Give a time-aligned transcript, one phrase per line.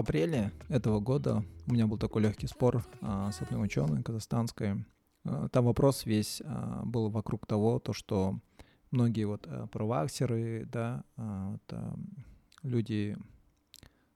[0.00, 4.84] апреле этого года у меня был такой легкий спор а, с одной ученой казахстанской.
[5.24, 8.38] А, там вопрос весь а, был вокруг того, то, что
[8.90, 11.62] многие вот а, проваксеры, да, вот,
[12.62, 13.16] люди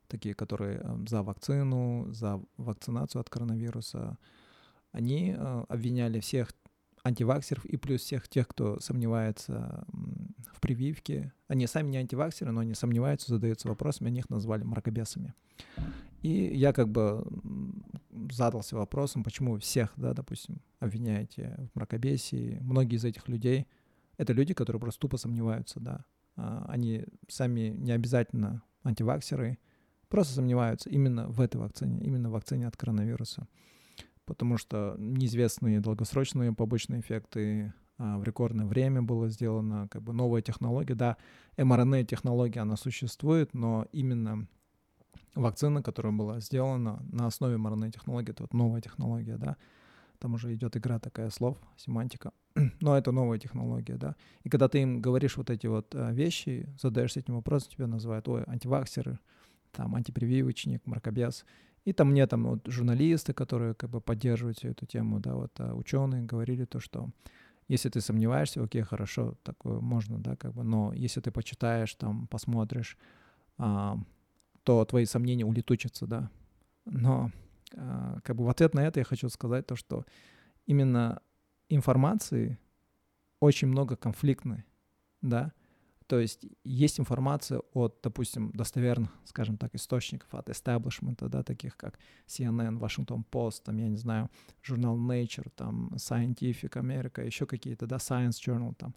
[0.09, 4.19] такие, которые а, за вакцину, за вакцинацию от коронавируса,
[4.93, 6.53] они а, обвиняли всех
[7.03, 9.85] антиваксеров и плюс всех тех, кто сомневается
[10.65, 11.33] в прививке.
[11.47, 15.35] Они сами не антиваксеры, но они сомневаются, задаются вопросами, они их назвали мракобесами.
[16.23, 17.25] И я как бы
[18.31, 22.59] задался вопросом, почему всех, да, допустим, обвиняете в мракобесии.
[22.63, 23.67] Многие из этих людей—
[24.17, 26.05] это люди, которые просто тупо сомневаются, да.
[26.37, 29.59] А, они сами не обязательно антиваксеры,
[30.09, 33.47] просто сомневаются именно в этой вакцине, именно в вакцине от коронавируса
[34.27, 40.95] потому что неизвестные долгосрочные побочные эффекты в рекордное время было сделано, как бы новая технология,
[40.95, 41.17] да,
[41.57, 44.47] mRNA-технология, она существует, но именно
[45.35, 49.57] вакцина, которая была сделана на основе mRNA-технологии, это вот новая технология, да,
[50.19, 52.33] там уже идет игра такая слов, семантика,
[52.81, 56.69] но это новая технология, да, и когда ты им говоришь вот эти вот а, вещи,
[56.81, 59.19] задаешься этим вопросом, тебя называют, ой, антиваксеры,
[59.73, 61.45] там, антипрививочник, мракобес,
[61.85, 65.53] и там мне там вот журналисты, которые как бы поддерживают всю эту тему, да, вот
[65.59, 67.11] а ученые говорили то, что
[67.69, 72.27] если ты сомневаешься, окей, хорошо, такое можно, да, как бы, но если ты почитаешь, там,
[72.27, 72.99] посмотришь,
[73.57, 73.99] а,
[74.63, 76.31] то твои сомнения улетучатся, да.
[76.85, 77.31] Но
[77.77, 80.05] а, как бы в ответ на это я хочу сказать то, что
[80.67, 81.21] именно
[81.69, 82.59] информации
[83.41, 84.65] очень много конфликтной,
[85.23, 85.53] да,
[86.15, 91.99] то есть есть информация от, допустим, достоверных, скажем так, источников, от эстаблишмента, да, таких как
[92.29, 94.31] CNN, Washington Post, там, я не знаю,
[94.63, 98.95] журнал Nature, там, Scientific America, еще какие-то, да, Science Journal, там.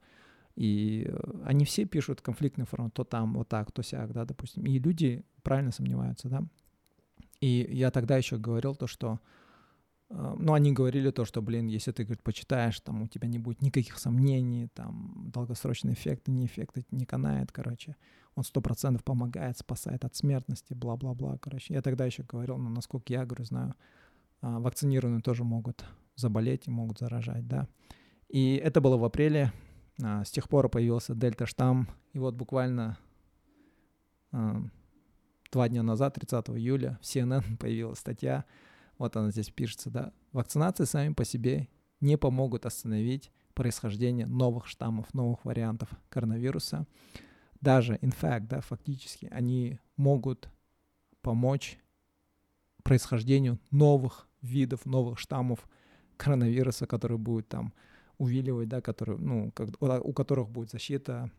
[0.55, 4.67] И э, они все пишут конфликтную информацию, то там, вот так, то сяк, да, допустим.
[4.67, 6.43] И люди правильно сомневаются, да.
[7.41, 9.19] И я тогда еще говорил то, что
[10.09, 13.61] ну, они говорили то, что, блин, если ты, говорит, почитаешь, там у тебя не будет
[13.61, 17.95] никаких сомнений, там долгосрочный эффект, не эффект, не канает, короче.
[18.35, 21.73] Он сто процентов помогает, спасает от смертности, бла-бла-бла, короче.
[21.73, 23.73] Я тогда еще говорил, ну, насколько я, говорю, знаю,
[24.41, 25.83] а, вакцинированные тоже могут
[26.15, 27.67] заболеть и могут заражать, да.
[28.29, 29.51] И это было в апреле,
[30.01, 32.97] а, с тех пор появился дельта-штамм, и вот буквально
[35.51, 38.45] два дня назад, 30 июля, в CNN появилась статья,
[38.97, 41.67] вот она здесь пишется, да, вакцинации сами по себе
[41.99, 46.85] не помогут остановить происхождение новых штаммов, новых вариантов коронавируса.
[47.59, 50.49] Даже, in fact, да, фактически, они могут
[51.21, 51.79] помочь
[52.83, 55.67] происхождению новых видов, новых штаммов
[56.17, 57.73] коронавируса, которые будут там
[58.17, 61.31] увиливать, да, которые, ну, как, у которых будет защита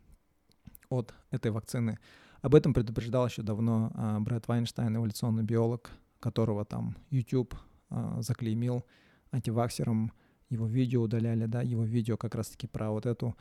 [0.88, 1.98] от этой вакцины.
[2.40, 5.90] Об этом предупреждал еще давно а, Брэд Вайнштейн, эволюционный биолог,
[6.20, 7.54] которого там YouTube
[7.90, 8.84] а, заклеймил
[9.30, 10.12] антиваксером,
[10.50, 13.36] его видео удаляли, да, его видео как раз-таки про вот эту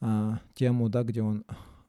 [0.00, 1.44] а, тему, да, где он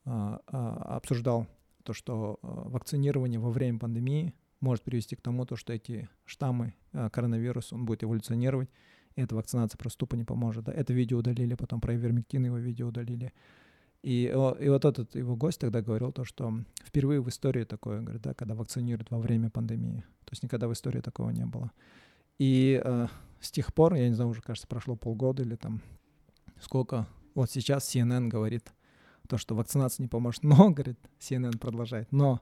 [0.05, 1.47] а, а, обсуждал
[1.83, 6.75] то, что а, вакцинирование во время пандемии может привести к тому, то, что эти штаммы
[6.93, 8.69] а, коронавируса, он будет эволюционировать,
[9.15, 10.65] и эта вакцинация просто тупо не поможет.
[10.65, 10.71] Да.
[10.71, 13.33] Это видео удалили, потом про ивермектин его видео удалили.
[14.03, 16.53] И, и вот этот его гость тогда говорил то, что
[16.83, 20.03] впервые в истории такое, говорит, да, когда вакцинируют во время пандемии.
[20.25, 21.71] То есть никогда в истории такого не было.
[22.39, 23.07] И э,
[23.39, 25.81] с тех пор, я не знаю, уже, кажется, прошло полгода или там
[26.59, 28.71] сколько, вот сейчас CNN говорит
[29.27, 30.43] то, что вакцинация не поможет.
[30.43, 32.41] Но, говорит, CNN продолжает, но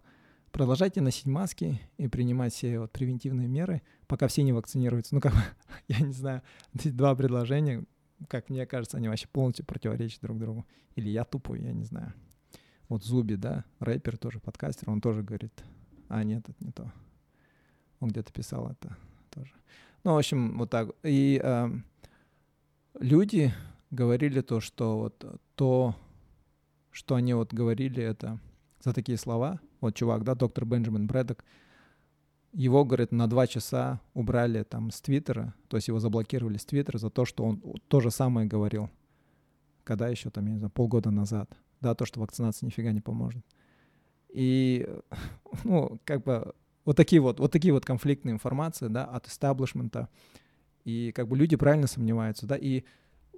[0.52, 5.16] продолжайте носить маски и принимать все вот превентивные меры, пока все не вакцинируются.
[5.16, 5.42] Ну, как бы,
[5.88, 6.42] я не знаю,
[6.74, 7.84] два предложения,
[8.28, 10.66] как мне кажется, они вообще полностью противоречат друг другу.
[10.96, 12.14] Или я тупой, я не знаю.
[12.88, 15.64] Вот Зуби, да, рэпер тоже, подкастер, он тоже говорит,
[16.08, 16.92] а нет, это не то.
[18.00, 18.98] Он где-то писал это
[19.30, 19.54] тоже.
[20.04, 20.90] Ну, в общем, вот так.
[21.04, 21.70] И э,
[23.00, 23.54] люди
[23.92, 25.96] говорили то, что вот то,
[26.90, 28.40] что они вот говорили, это
[28.84, 29.60] за такие слова.
[29.82, 31.44] Вот чувак, да, доктор Бенджамин Брэдок,
[32.52, 36.98] его, говорит, на два часа убрали там с Твиттера, то есть его заблокировали с Твиттера
[36.98, 38.90] за то, что он то же самое говорил,
[39.84, 41.50] когда еще там, я не знаю, полгода назад,
[41.82, 43.44] да, то, что вакцинация нифига не поможет.
[44.30, 44.88] И,
[45.64, 46.54] ну, как бы
[46.86, 50.10] вот такие вот, вот такие вот конфликтные информации, да, от истеблишмента,
[50.86, 52.84] и как бы люди правильно сомневаются, да, и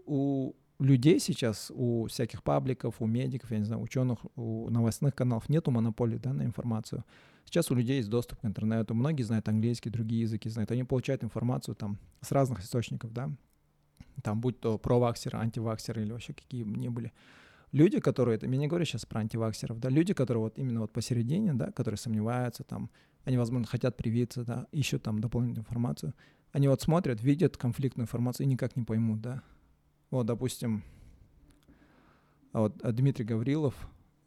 [0.06, 5.50] у людей сейчас, у всяких пабликов, у медиков, я не знаю, ученых, у новостных каналов
[5.50, 7.04] нету монополии да, на информацию.
[7.46, 11.24] Сейчас у людей есть доступ к интернету, многие знают английский, другие языки знают, они получают
[11.24, 13.30] информацию там с разных источников, да,
[14.24, 17.12] там будь то проваксеры, антиваксеры или вообще какие бы ни были.
[17.72, 20.94] люди, которые, это, я не говорю сейчас про антиваксеров, да, люди, которые вот именно вот
[20.94, 22.90] посередине, да, которые сомневаются, там,
[23.24, 26.14] они, возможно, хотят привиться, да, ищут там дополнительную информацию,
[26.52, 29.42] они вот смотрят, видят конфликтную информацию и никак не поймут, да.
[30.10, 30.84] Вот, допустим,
[32.54, 33.76] вот а Дмитрий Гаврилов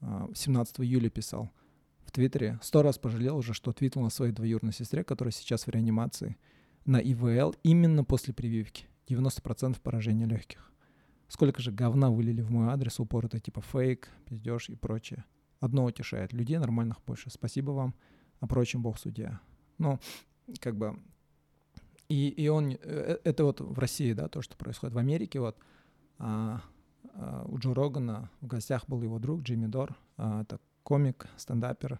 [0.01, 1.51] 17 а, июля писал
[2.05, 5.71] в Твиттере, сто раз пожалел уже, что твитнул о своей двоюродной сестре, которая сейчас в
[5.71, 6.37] реанимации,
[6.85, 8.87] на ИВЛ именно после прививки.
[9.09, 10.73] 90% поражения легких.
[11.29, 15.25] Сколько же говна вылили в мой адрес упорото, типа фейк, пиздеж и прочее.
[15.61, 16.33] Одно утешает.
[16.33, 17.31] Людей нормальных больше.
[17.31, 17.95] Спасибо вам.
[18.41, 19.41] А прочим бог судья.
[19.79, 19.99] Ну,
[20.61, 20.99] как бы...
[22.09, 22.77] И, и он...
[22.83, 24.95] Э, это вот в России, да, то, что происходит.
[24.95, 25.57] В Америке вот
[26.19, 26.61] а,
[27.15, 29.97] а, у Джо Рогана в гостях был его друг Джимми Дор.
[30.17, 31.99] А, это комик, стендапер,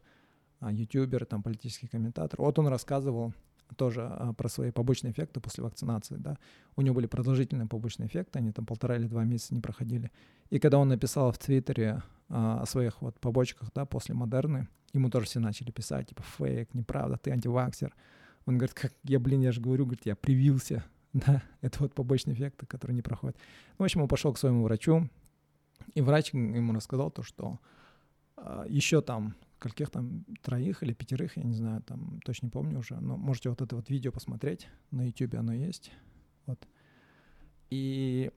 [0.61, 2.41] а, ютубер, там политический комментатор.
[2.41, 3.35] Вот он рассказывал
[3.77, 6.39] тоже а, про свои побочные эффекты после вакцинации, да.
[6.77, 10.13] У него были продолжительные побочные эффекты, они там полтора или два месяца не проходили.
[10.51, 15.11] И когда он написал в Твиттере а, о своих вот побочках, да, после Модерны, ему
[15.11, 17.95] тоже все начали писать, типа, фейк, неправда, ты антиваксер.
[18.47, 22.35] Он говорит, как я, блин, я же говорю, говорит, я привился, да, это вот побочные
[22.35, 23.37] эффекты, которые не проходят.
[23.79, 25.09] Ну, в общем, он пошел к своему врачу,
[25.95, 27.59] и врач ему рассказал то, что
[28.69, 33.01] еще там каких там троих или пятерых, я не знаю, там точно не помню уже,
[33.01, 35.91] но можете вот это вот видео посмотреть, на YouTube оно есть,
[36.47, 36.69] вот.
[37.71, 38.31] И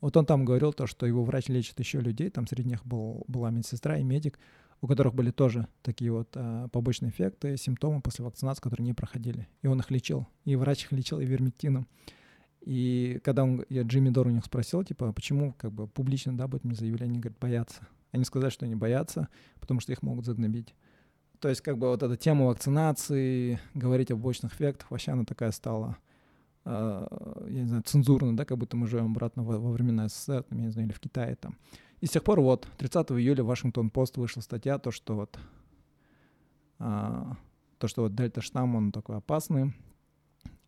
[0.00, 3.24] вот он там говорил то, что его врач лечит еще людей, там среди них был,
[3.28, 4.38] была медсестра и медик,
[4.80, 9.48] у которых были тоже такие вот а, побочные эффекты, симптомы после вакцинации, которые не проходили.
[9.62, 10.26] И он их лечил.
[10.44, 11.88] И врач их лечил и вермектином.
[12.60, 16.46] И когда он, я Джимми Дор у них спросил, типа, почему как бы публично, да,
[16.46, 17.80] будет мне заявление, они говорят,
[18.16, 18.18] боятся.
[18.18, 19.28] Они сказали, что они боятся,
[19.60, 20.74] потому что их могут загнобить.
[21.40, 25.52] То есть как бы вот эта тема вакцинации, говорить о побочных эффектах, вообще она такая
[25.52, 25.96] стала,
[26.64, 27.06] э,
[27.48, 30.58] я не знаю, цензурная, да, как будто мы живем обратно во, во времена СССР, там,
[30.58, 31.58] я не знаю, или в Китае там.
[32.00, 35.38] И с тех пор вот 30 июля в Вашингтон-Пост вышла статья, то, что вот
[36.78, 37.24] э,
[37.78, 39.74] то, что вот дельта-штамм, он такой опасный.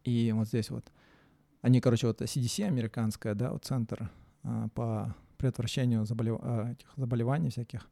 [0.05, 0.93] И вот здесь вот
[1.61, 4.11] они, короче, вот CDC американская, да, вот центр
[4.43, 6.39] а, по предотвращению заболев...
[6.43, 7.89] а, этих заболеваний всяких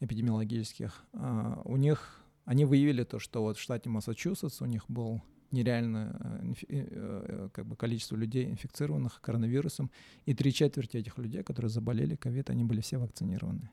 [0.00, 5.22] эпидемиологических, а, у них, они выявили то, что вот в штате Массачусетс у них был
[5.50, 9.90] нереальное э, э, э, как бы количество людей, инфицированных коронавирусом,
[10.24, 13.70] и три четверти этих людей, которые заболели ковид, они были все вакцинированы.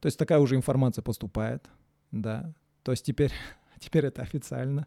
[0.00, 1.68] То есть такая уже информация поступает,
[2.10, 3.32] да, то есть теперь,
[3.80, 4.86] теперь это официально,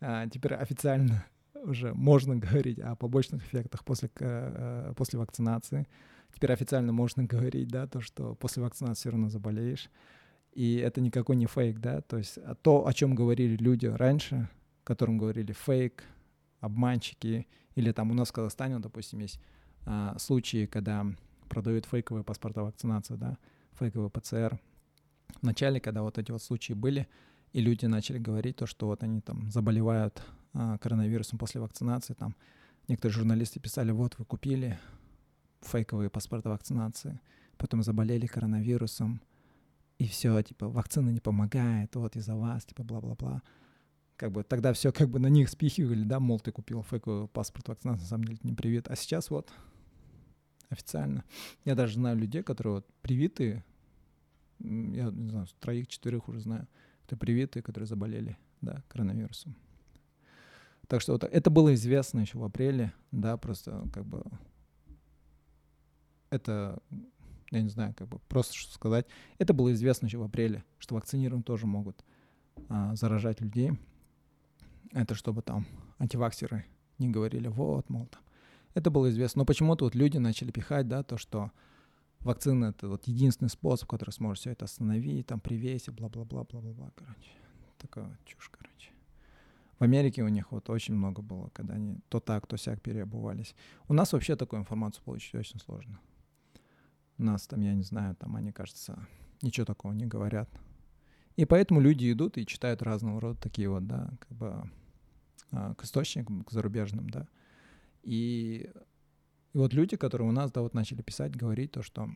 [0.00, 1.24] а, теперь официально
[1.64, 4.10] уже можно говорить о побочных эффектах после,
[4.96, 5.86] после вакцинации.
[6.34, 9.90] Теперь официально можно говорить, да, то, что после вакцинации все равно заболеешь.
[10.52, 14.48] И это никакой не фейк, да, то есть а то, о чем говорили люди раньше,
[14.82, 16.02] которым говорили фейк,
[16.60, 19.40] обманщики, или там у нас в Казахстане, допустим, есть
[19.86, 21.06] а, случаи, когда
[21.48, 23.38] продают фейковые паспорта вакцинации, да,
[23.78, 24.58] фейковый ПЦР.
[25.40, 27.06] В начале, когда вот эти вот случаи были,
[27.52, 30.22] и люди начали говорить то, что вот они там заболевают
[30.54, 32.14] а, коронавирусом после вакцинации.
[32.14, 32.34] Там
[32.88, 34.78] некоторые журналисты писали, вот вы купили
[35.62, 37.20] фейковые паспорта вакцинации,
[37.56, 39.20] потом заболели коронавирусом,
[39.98, 43.42] и все, типа, вакцина не помогает, вот из-за вас, типа, бла-бла-бла.
[44.16, 47.68] Как бы тогда все как бы на них спихивали, да, мол, ты купил фейковый паспорт
[47.68, 48.88] вакцинации, на самом деле не привит.
[48.88, 49.52] А сейчас вот
[50.70, 51.24] официально.
[51.64, 53.64] Я даже знаю людей, которые вот привитые,
[54.58, 56.66] я не знаю, троих-четверых уже знаю,
[57.04, 59.56] кто привитые, которые заболели, да, коронавирусом.
[60.88, 64.24] Так что вот это было известно еще в апреле, да, просто как бы
[66.30, 66.78] это,
[67.50, 69.06] я не знаю, как бы просто что сказать,
[69.38, 72.04] это было известно еще в апреле, что вакцинированные тоже могут
[72.68, 73.72] а, заражать людей.
[74.92, 75.66] Это чтобы там
[75.98, 76.64] антиваксеры
[76.98, 78.22] не говорили, вот, мол, там.
[78.74, 79.40] Это было известно.
[79.40, 81.50] Но почему-то вот люди начали пихать, да, то, что
[82.20, 87.30] вакцина— это вот единственный способ, который сможет все это остановить, там, привесить, бла-бла-бла-бла-бла-бла, короче.
[87.78, 88.92] Такая чушь, короче.
[89.78, 93.54] В Америке у них вот очень много было, когда они то так, то сяк переобувались.
[93.86, 96.00] У нас вообще такую информацию получить очень сложно.
[97.18, 99.06] Нас там, я не знаю, там они, кажется,
[99.42, 100.48] ничего такого не говорят.
[101.36, 104.70] И поэтому люди идут и читают разного рода такие вот, да, как бы
[105.52, 107.28] а, к источникам, к зарубежным, да.
[108.02, 108.70] И,
[109.52, 112.08] и вот люди, которые у нас, да, вот начали писать, говорить то, что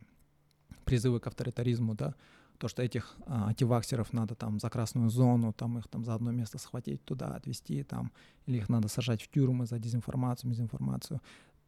[0.85, 2.15] призывы к авторитаризму, да,
[2.59, 6.31] то, что этих а, антиваксеров надо там за красную зону, там их там за одно
[6.31, 8.13] место схватить туда, отвезти там,
[8.47, 11.21] или их надо сажать в тюрьмы за дезинформацию, мезинформацию.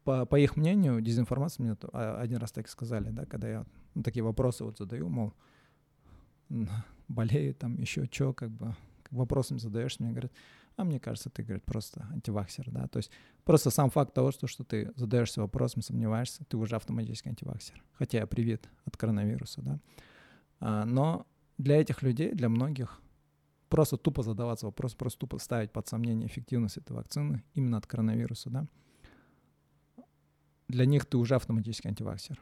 [0.04, 4.02] По, по их мнению, дезинформация мне а, один раз так сказали, да, когда я ну,
[4.02, 5.32] такие вопросы вот задаю, мол,
[7.08, 8.76] болею там еще что, как бы
[9.10, 10.32] вопросами задаешь, мне говорят,
[10.76, 13.10] а мне кажется, ты, говорит, просто антиваксер, да, то есть
[13.44, 18.18] просто сам факт того, что, что ты задаешься вопросом, сомневаешься, ты уже автоматически антиваксер, хотя
[18.18, 19.80] я привит от коронавируса, да,
[20.60, 21.26] а, но
[21.58, 23.00] для этих людей, для многих,
[23.68, 28.50] просто тупо задаваться вопросом, просто тупо ставить под сомнение эффективность этой вакцины именно от коронавируса,
[28.50, 28.66] да,
[30.74, 32.40] для них ты уже автоматически антиваксер.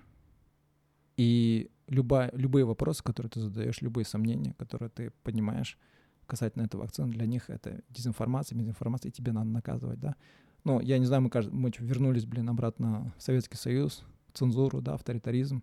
[1.19, 5.79] И любая, любые вопросы, которые ты задаешь, любые сомнения, которые ты поднимаешь
[6.27, 10.17] касательно этой вакцины, для них это дезинформация, мезинформация, и тебе надо наказывать, да.
[10.65, 14.95] Но я не знаю, мы, кажется, мы вернулись, блин, обратно в Советский Союз, цензуру, да,
[14.95, 15.63] авторитаризм,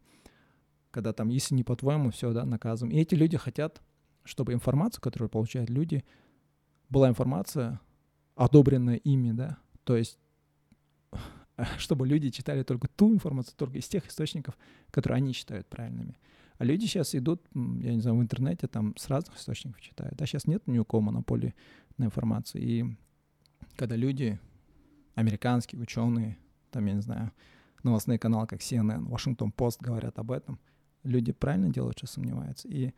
[0.92, 2.96] когда там, если не по-твоему, все, да, наказываем.
[2.96, 3.82] И эти люди хотят,
[4.24, 6.04] чтобы информация, которую получают люди,
[6.90, 7.80] была информация,
[8.36, 10.20] одобренная ими, да, то есть
[11.78, 14.58] чтобы люди читали только ту информацию, только из тех источников,
[14.92, 16.18] которые они считают правильными.
[16.58, 20.16] А люди сейчас идут, я не знаю, в интернете там с разных источников читают.
[20.18, 21.56] Да, сейчас нет ни у кого монополии
[21.98, 22.62] на информацию.
[22.62, 22.86] И
[23.78, 24.40] когда люди,
[25.16, 26.38] американские ученые,
[26.72, 27.32] там, я не знаю,
[27.84, 30.60] новостные каналы, как CNN, Washington Post говорят об этом,
[31.04, 32.68] люди правильно делают, что сомневаются.
[32.68, 32.94] И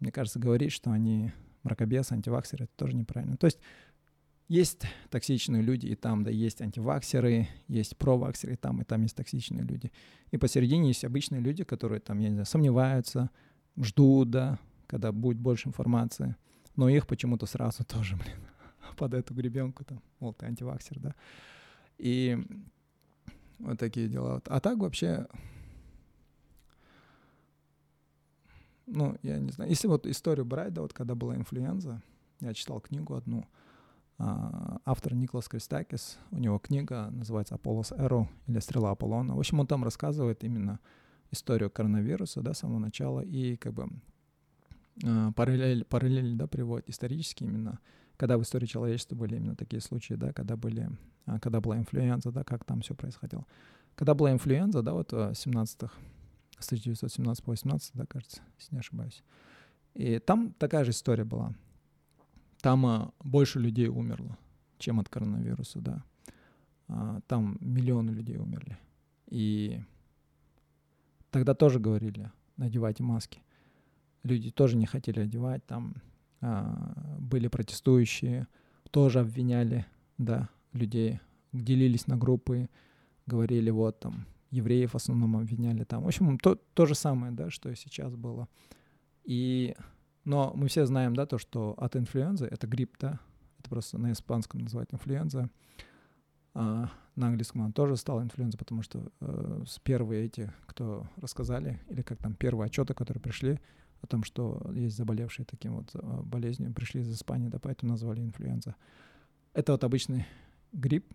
[0.00, 1.30] мне кажется, говорить, что они
[1.62, 3.36] мракобесы, антиваксеры, это тоже неправильно.
[3.36, 3.58] То есть
[4.48, 9.16] есть токсичные люди, и там, да, есть антиваксеры, есть проваксеры, и там, и там есть
[9.16, 9.90] токсичные люди.
[10.30, 13.30] И посередине есть обычные люди, которые там, я не знаю, сомневаются,
[13.76, 16.36] ждут, да, когда будет больше информации,
[16.76, 18.36] но их почему-то сразу тоже, блин,
[18.96, 21.14] под эту гребенку там, мол, ты антиваксер, да.
[21.96, 22.38] И
[23.58, 24.42] вот такие дела.
[24.46, 25.26] А так вообще,
[28.86, 32.02] ну, я не знаю, если вот историю брать, да, вот когда была инфлюенза,
[32.40, 33.46] я читал книгу одну—
[34.18, 39.34] автор Николас Кристакис, у него книга называется «Apollo's Arrow» или «Стрела Аполлона».
[39.34, 40.78] В общем, он там рассказывает именно
[41.32, 43.88] историю коронавируса, да, с самого начала, и как бы
[45.04, 47.80] а, параллель, параллель, да, приводит исторически именно,
[48.16, 50.88] когда в истории человечества были именно такие случаи, да, когда были,
[51.26, 53.46] а, когда была инфлюенза, да, как там все происходило.
[53.96, 55.92] Когда была инфлюенза, да, вот в 17-х,
[56.58, 59.22] с 1917 по 18, да, кажется, если не ошибаюсь.
[59.94, 61.54] И там такая же история была
[62.64, 64.38] там а, больше людей умерло,
[64.78, 66.02] чем от коронавируса, да.
[66.88, 68.78] А, там миллионы людей умерли.
[69.26, 69.82] И
[71.30, 73.42] тогда тоже говорили, надевайте маски.
[74.22, 75.96] Люди тоже не хотели одевать, там
[76.40, 78.48] а, были протестующие,
[78.90, 79.84] тоже обвиняли,
[80.16, 81.20] да, людей,
[81.52, 82.70] делились на группы,
[83.26, 86.02] говорили, вот там, евреев в основном обвиняли там.
[86.02, 88.48] В общем, то, то же самое, да, что и сейчас было.
[89.22, 89.76] И
[90.24, 93.20] но мы все знаем, да, то, что от инфлюензы, это грипп, да,
[93.58, 95.50] это просто на испанском называют инфлюенза,
[96.54, 101.80] а на английском он тоже стал инфлюенза, потому что э, с первые эти, кто рассказали,
[101.88, 103.60] или как там первые отчеты, которые пришли
[104.00, 108.20] о том, что есть заболевшие таким вот э, болезнью, пришли из Испании, да, поэтому назвали
[108.20, 108.76] инфлюенза.
[109.52, 110.26] Это вот обычный
[110.72, 111.12] грипп,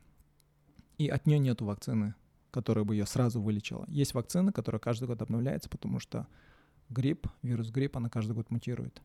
[0.98, 2.16] и от нее нету вакцины,
[2.52, 3.86] которая бы ее сразу вылечила.
[3.88, 6.28] Есть вакцина, которая каждый год обновляется, потому что
[6.90, 9.02] грипп, вирус гриппа, она каждый год мутирует.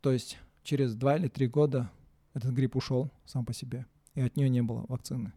[0.00, 1.90] То есть через два или три года
[2.34, 5.32] этот грипп ушел сам по себе, и от нее не было вакцины.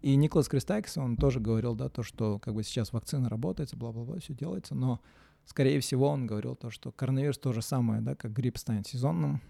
[0.00, 4.18] И Николас Кристакис, он тоже говорил, да, то, что как бы сейчас вакцина работает, бла-бла-бла,
[4.18, 5.00] все делается, но,
[5.46, 9.40] скорее всего, он говорил то, что коронавирус то же самое, да, как грипп станет сезонным,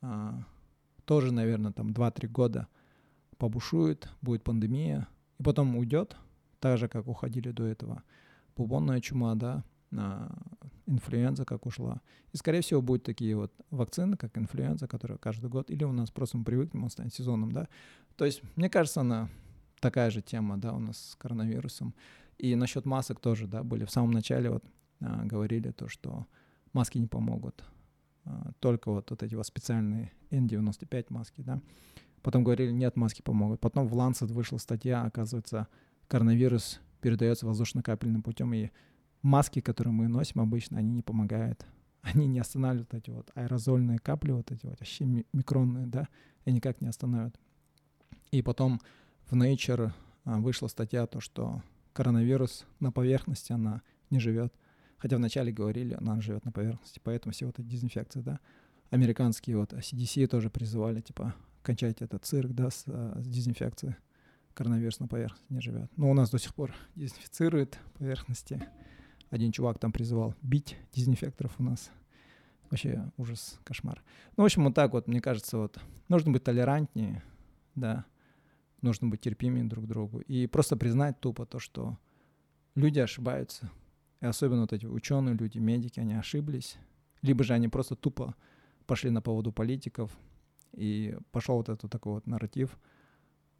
[0.00, 0.42] а,
[1.04, 2.68] тоже, наверное, там 2-3 года
[3.36, 5.06] побушует, будет пандемия,
[5.38, 6.16] и потом уйдет,
[6.60, 8.02] так же, как уходили до этого
[8.56, 9.64] бубонная чума, да,
[10.86, 12.00] инфлюенза как ушла.
[12.32, 16.10] И, скорее всего, будут такие вот вакцины, как инфлюенза, которые каждый год, или у нас
[16.10, 17.68] просто мы привыкнем, он станет сезонным, да.
[18.16, 19.28] То есть, мне кажется, она
[19.80, 21.94] такая же тема, да, у нас с коронавирусом.
[22.38, 24.64] И насчет масок тоже, да, были в самом начале вот
[25.00, 26.26] а, говорили то, что
[26.72, 27.64] маски не помогут.
[28.24, 31.60] А, только вот, вот эти вот специальные N95 маски, да.
[32.22, 33.60] Потом говорили, нет, маски помогут.
[33.60, 35.68] Потом в Lancet вышла статья, оказывается,
[36.08, 38.70] коронавирус передается воздушно-капельным путем, и
[39.24, 41.66] маски, которые мы носим обычно, они не помогают.
[42.02, 46.06] Они не останавливают эти вот аэрозольные капли, вот эти вот вообще микронные, да,
[46.44, 47.34] и никак не остановят.
[48.30, 48.78] И потом
[49.30, 49.90] в Nature
[50.24, 51.62] а, вышла статья, то, что
[51.94, 54.52] коронавирус на поверхности, она не живет.
[54.98, 58.38] Хотя вначале говорили, она живет на поверхности, поэтому все вот эти дезинфекции, да.
[58.90, 63.96] Американские вот CDC тоже призывали, типа, кончать этот цирк, да, с, а, с дезинфекцией.
[64.52, 65.90] Коронавирус на поверхности не живет.
[65.96, 68.62] Но у нас до сих пор дезинфицируют поверхности.
[69.34, 71.90] Один чувак там призывал бить дезинфекторов у нас.
[72.70, 74.00] Вообще ужас, кошмар.
[74.36, 77.20] Ну, в общем, вот так вот, мне кажется, вот нужно быть толерантнее,
[77.74, 78.04] да,
[78.80, 81.98] нужно быть терпимее друг к другу и просто признать тупо то, что
[82.76, 83.72] люди ошибаются.
[84.20, 86.76] И особенно вот эти ученые люди, медики, они ошиблись.
[87.20, 88.36] Либо же они просто тупо
[88.86, 90.16] пошли на поводу политиков
[90.74, 92.78] И пошел вот этот такой вот нарратив.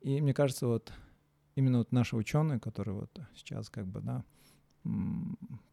[0.03, 0.93] И мне кажется, вот
[1.57, 4.25] именно вот наши ученые, которые вот сейчас как бы, да,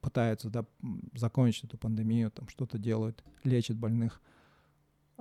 [0.01, 0.65] пытаются, да,
[1.13, 4.22] закончить эту пандемию, там что-то делают, лечат больных,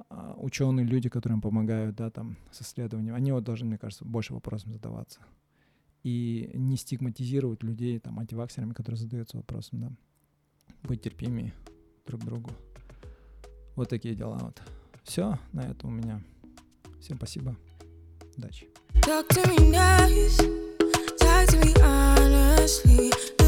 [0.08, 4.32] а, ученые, люди, которым помогают, да, там, с исследованием, они вот должны, мне кажется, больше
[4.32, 5.20] вопросов задаваться.
[6.02, 9.92] И не стигматизировать людей, там, антиваксерами, которые задаются вопросом, да.
[10.84, 11.52] Быть терпимее
[12.06, 12.50] друг к другу.
[13.76, 14.62] Вот такие дела вот.
[15.04, 16.22] Все, на этом у меня.
[17.00, 17.56] Всем спасибо.
[18.36, 18.68] Удачи.
[18.94, 20.38] Talk to me nice,
[21.18, 23.39] talk to me honestly.